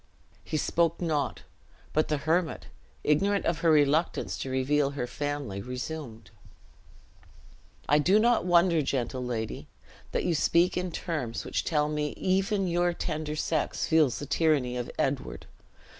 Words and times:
He 0.43 0.57
spoke 0.57 0.99
not; 0.99 1.43
but 1.93 2.07
the 2.07 2.17
hermit, 2.17 2.65
ignorant 3.03 3.45
of 3.45 3.59
her 3.59 3.69
reluctance 3.69 4.35
to 4.39 4.49
reveal 4.49 4.89
her 4.89 5.05
family, 5.05 5.61
resumed: 5.61 6.31
"I 7.87 7.99
do 7.99 8.17
not 8.17 8.43
wonder, 8.43 8.81
gentle 8.81 9.23
lady, 9.23 9.67
that 10.11 10.25
you 10.25 10.33
speak 10.33 10.75
in 10.75 10.91
terms 10.91 11.45
which 11.45 11.63
tell 11.63 11.87
me 11.87 12.15
even 12.17 12.67
your 12.67 12.93
tender 12.93 13.35
sex 13.35 13.85
feels 13.87 14.17
the 14.17 14.25
tyranny 14.25 14.75
of 14.75 14.89
Edward. 14.97 15.45